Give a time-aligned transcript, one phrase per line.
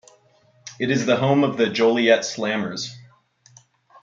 [0.79, 2.91] It is the home of the Joliet Slammers.